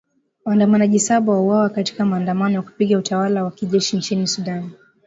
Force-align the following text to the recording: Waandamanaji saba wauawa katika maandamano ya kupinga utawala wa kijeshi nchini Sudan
Waandamanaji 0.45 0.99
saba 0.99 1.33
wauawa 1.33 1.69
katika 1.69 2.05
maandamano 2.05 2.55
ya 2.55 2.61
kupinga 2.61 2.97
utawala 2.97 3.43
wa 3.43 3.51
kijeshi 3.51 3.97
nchini 3.97 4.27
Sudan 4.27 4.71